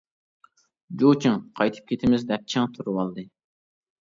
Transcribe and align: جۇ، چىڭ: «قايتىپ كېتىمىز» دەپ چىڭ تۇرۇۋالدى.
جۇ، 1.01 1.11
چىڭ: 1.25 1.35
«قايتىپ 1.59 1.93
كېتىمىز» 1.93 2.25
دەپ 2.33 2.49
چىڭ 2.55 2.71
تۇرۇۋالدى. 2.79 3.29